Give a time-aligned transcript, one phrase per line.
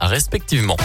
[0.00, 0.76] Respectivement.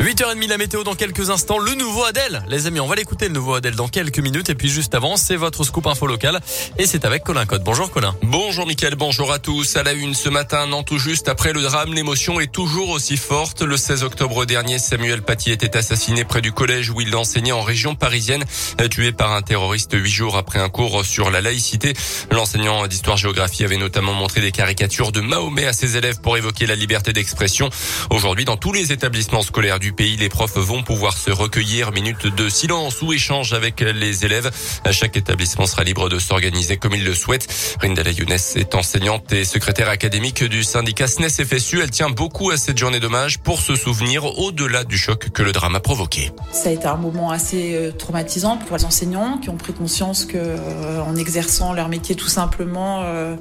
[0.00, 1.58] 8h30 la météo dans quelques instants.
[1.58, 2.44] Le nouveau Adèle.
[2.48, 4.50] Les amis, on va l'écouter le nouveau Adèle dans quelques minutes.
[4.50, 6.38] Et puis juste avant, c'est votre scoop info local.
[6.76, 7.64] Et c'est avec Colin Code.
[7.64, 8.14] Bonjour Colin.
[8.22, 9.74] Bonjour Mickaël, bonjour à tous.
[9.76, 13.16] À la une ce matin, non tout juste après le drame, l'émotion est toujours aussi
[13.16, 13.62] forte.
[13.62, 17.62] Le 16 octobre dernier, Samuel Paty était assassiné près du collège où il enseignait en
[17.62, 18.44] région parisienne,
[18.90, 21.94] tué par un terroriste huit jours après un cours sur la laïcité.
[22.30, 26.76] L'enseignant d'histoire-géographie avait notamment montré des caricatures de Mahomet à ses élèves pour évoquer la
[26.76, 27.70] liberté d'expression.
[28.10, 31.92] Aujourd'hui, dans tous les établissements scolaires du pays, les profs vont pouvoir se recueillir.
[31.92, 34.50] Minute de silence ou échange avec les élèves.
[34.90, 37.46] Chaque établissement sera libre de s'organiser comme il le souhaite.
[37.80, 41.80] Rindala Younes est enseignante et secrétaire académique du syndicat SNES FSU.
[41.80, 45.52] Elle tient beaucoup à cette journée d'hommage pour se souvenir au-delà du choc que le
[45.52, 46.32] drame a provoqué.
[46.52, 50.24] Ça a été un moment assez euh, traumatisant pour les enseignants qui ont pris conscience
[50.24, 53.36] que euh, en exerçant leur métier tout simplement, euh,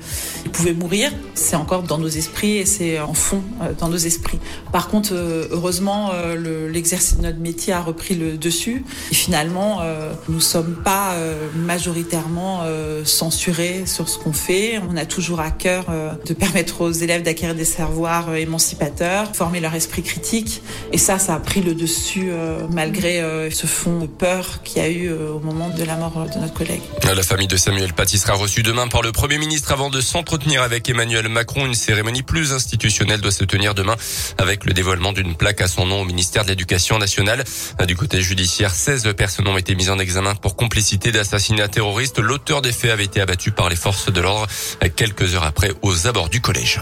[0.45, 1.11] ils pouvaient mourir.
[1.33, 3.43] C'est encore dans nos esprits et c'est en fond
[3.79, 4.39] dans nos esprits.
[4.71, 8.83] Par contre, heureusement, l'exercice de notre métier a repris le dessus.
[9.11, 9.81] Et finalement,
[10.29, 11.15] nous sommes pas
[11.55, 12.63] majoritairement
[13.03, 14.79] censurés sur ce qu'on fait.
[14.89, 15.85] On a toujours à cœur
[16.25, 20.61] de permettre aux élèves d'acquérir des savoirs émancipateurs, former leur esprit critique.
[20.91, 22.31] Et ça, ça a pris le dessus
[22.71, 26.39] malgré ce fond de peur qu'il y a eu au moment de la mort de
[26.39, 26.81] notre collègue.
[27.03, 30.61] La famille de Samuel Paty sera reçue demain par le Premier ministre avant de s'entretenir
[30.61, 31.65] avec Emmanuel Macron.
[31.65, 33.95] Une cérémonie plus institutionnelle doit se tenir demain
[34.37, 37.43] avec le dévoilement d'une plaque à son nom au ministère de l'Éducation nationale.
[37.87, 42.19] Du côté judiciaire, 16 personnes ont été mises en examen pour complicité d'assassinat terroriste.
[42.19, 44.47] L'auteur des faits avait été abattu par les forces de l'ordre
[44.95, 46.81] quelques heures après aux abords du collège.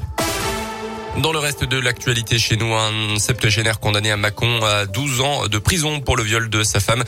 [1.18, 5.48] Dans le reste de l'actualité chez nous, un septuagénaire condamné à Mâcon à 12 ans
[5.48, 7.04] de prison pour le viol de sa femme.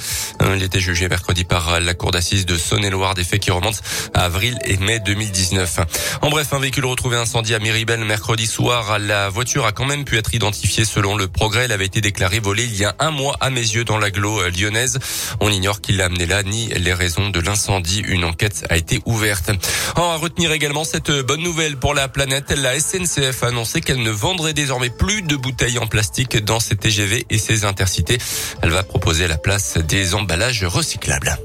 [0.55, 3.79] Il était jugé mercredi par la cour d'assises de Saône-et-Loire, des faits qui remontent
[4.13, 5.79] à avril et mai 2019.
[6.21, 8.99] En bref, un véhicule retrouvé incendie à Miribel mercredi soir.
[8.99, 11.65] La voiture a quand même pu être identifiée selon le progrès.
[11.65, 14.47] Elle avait été déclarée volée il y a un mois à mes yeux dans l'agglo
[14.49, 14.99] lyonnaise.
[15.39, 18.03] On ignore qui l'a amené là ni les raisons de l'incendie.
[18.07, 19.49] Une enquête a été ouverte.
[19.95, 22.51] En à retenir également cette bonne nouvelle pour la planète.
[22.51, 26.75] La SNCF a annoncé qu'elle ne vendrait désormais plus de bouteilles en plastique dans ses
[26.75, 28.17] TGV et ses intercités.
[28.61, 31.37] Elle va proposer à la place des emballages recyclables.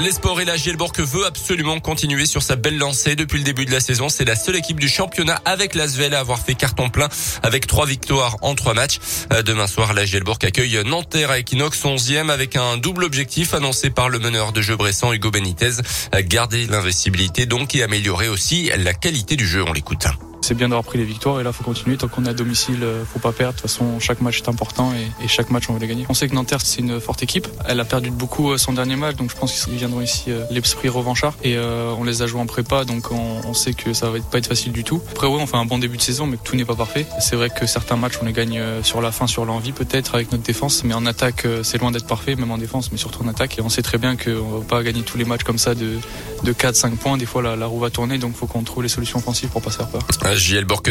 [0.00, 3.64] Les sports et la Gielborg veut absolument continuer sur sa belle lancée depuis le début
[3.64, 4.08] de la saison.
[4.08, 7.08] C'est la seule équipe du championnat avec l'Asvel à avoir fait carton plein
[7.42, 8.98] avec trois victoires en trois matchs.
[9.32, 13.88] Euh, demain soir, la Gielborg accueille Nanterre à Equinox 11e avec un double objectif annoncé
[13.88, 15.74] par le meneur de jeu Bressan Hugo Benitez.
[16.22, 19.64] Garder l'investibilité donc et améliorer aussi la qualité du jeu.
[19.66, 20.06] On l'écoute.
[20.44, 22.82] C'est bien d'avoir pris les victoires et là faut continuer tant qu'on est à domicile,
[22.82, 23.54] euh, faut pas perdre.
[23.54, 26.04] De toute façon, chaque match est important et, chaque match on veut les gagner.
[26.10, 27.48] On sait que Nanterre c'est une forte équipe.
[27.66, 30.44] Elle a perdu beaucoup euh, son dernier match, donc je pense qu'ils viendront ici euh,
[30.50, 34.18] l'esprit revanchard et on les a joués en prépa, donc on, sait que ça va
[34.20, 35.00] pas être facile du tout.
[35.12, 37.06] Après ouais, on fait un bon début de saison, mais tout n'est pas parfait.
[37.20, 40.30] C'est vrai que certains matchs on les gagne sur la fin, sur l'envie peut-être avec
[40.30, 43.28] notre défense, mais en attaque c'est loin d'être parfait, même en défense, mais surtout en
[43.28, 43.58] attaque.
[43.58, 45.98] Et on sait très bien qu'on va pas gagner tous les matchs comme ça de,
[46.42, 47.16] de 4-5 points.
[47.16, 49.70] Des fois la, roue va tourner, donc faut qu'on trouve les solutions offensives pour pas
[49.70, 50.02] se faire peur.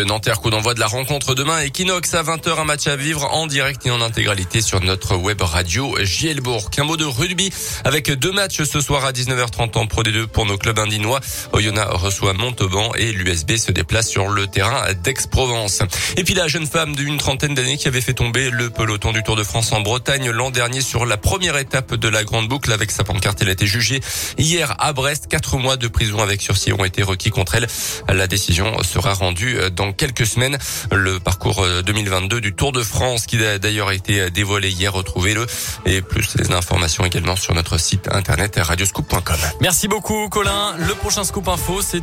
[0.05, 1.61] Nanterre, coup d'envoi de la rencontre demain.
[1.61, 5.41] Equinox à 20h, un match à vivre en direct et en intégralité sur notre web
[5.41, 6.69] radio Gielbourg.
[6.77, 7.51] Un mot de rugby
[7.83, 11.19] avec deux matchs ce soir à 19h30 en Pro D2 pour nos clubs indinois.
[11.51, 15.81] Oyonnax reçoit Montauban et l'USB se déplace sur le terrain d'Aix-Provence.
[16.15, 19.23] Et puis la jeune femme d'une trentaine d'années qui avait fait tomber le peloton du
[19.23, 22.71] Tour de France en Bretagne l'an dernier sur la première étape de la grande boucle
[22.71, 23.41] avec sa pancarte.
[23.41, 23.99] Elle a été jugée
[24.37, 25.27] hier à Brest.
[25.27, 27.67] Quatre mois de prison avec sursis ont été requis contre elle.
[28.07, 29.32] La décision sera rendue
[29.71, 30.57] dans quelques semaines.
[30.91, 34.93] Le parcours 2022 euh, du Tour de France qui a d'ailleurs été dévoilé hier.
[34.93, 35.45] Retrouvez-le
[35.85, 39.35] et plus les informations également sur notre site internet radioscoop.com.
[39.61, 40.75] Merci beaucoup Colin.
[40.77, 41.99] Le prochain scoop info c'est